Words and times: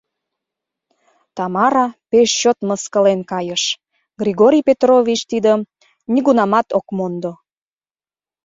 Тамара 1.35 1.87
пеш 2.09 2.29
чот 2.41 2.57
мыскылен 2.67 3.21
кайыш, 3.31 3.63
Григорий 4.21 4.63
Петрович 4.69 5.19
тидым 5.31 5.59
нигунамат 6.13 6.67
ок 6.77 6.87
мондо!.. 6.97 7.31